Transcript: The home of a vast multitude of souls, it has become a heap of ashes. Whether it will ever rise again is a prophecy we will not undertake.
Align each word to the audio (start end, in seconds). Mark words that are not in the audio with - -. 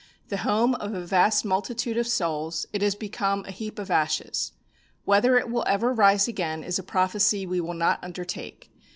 The 0.29 0.37
home 0.37 0.73
of 0.73 0.95
a 0.95 1.05
vast 1.05 1.45
multitude 1.45 1.95
of 1.95 2.07
souls, 2.07 2.65
it 2.73 2.81
has 2.81 2.95
become 2.95 3.45
a 3.45 3.51
heap 3.51 3.77
of 3.77 3.91
ashes. 3.91 4.51
Whether 5.05 5.37
it 5.37 5.47
will 5.51 5.63
ever 5.67 5.93
rise 5.93 6.27
again 6.27 6.63
is 6.63 6.79
a 6.79 6.83
prophecy 6.83 7.45
we 7.45 7.61
will 7.61 7.75
not 7.75 8.03
undertake. 8.03 8.71